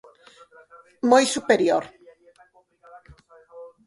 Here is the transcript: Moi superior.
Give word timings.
Moi 1.09 1.23
superior. 1.35 1.83